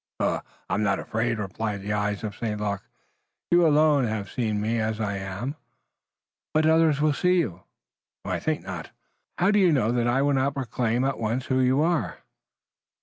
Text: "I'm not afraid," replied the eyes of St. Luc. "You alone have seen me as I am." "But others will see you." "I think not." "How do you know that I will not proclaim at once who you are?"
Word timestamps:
"I'm 0.19 0.81
not 0.81 0.97
afraid," 0.97 1.37
replied 1.37 1.83
the 1.83 1.93
eyes 1.93 2.23
of 2.23 2.35
St. 2.35 2.59
Luc. 2.59 2.81
"You 3.51 3.67
alone 3.67 4.07
have 4.07 4.31
seen 4.31 4.59
me 4.59 4.79
as 4.79 4.99
I 4.99 5.17
am." 5.17 5.55
"But 6.55 6.65
others 6.65 6.99
will 7.01 7.13
see 7.13 7.37
you." 7.37 7.61
"I 8.25 8.39
think 8.39 8.63
not." 8.63 8.89
"How 9.37 9.51
do 9.51 9.59
you 9.59 9.71
know 9.71 9.91
that 9.91 10.07
I 10.07 10.23
will 10.23 10.33
not 10.33 10.55
proclaim 10.55 11.05
at 11.05 11.19
once 11.19 11.45
who 11.45 11.59
you 11.59 11.83
are?" 11.83 12.17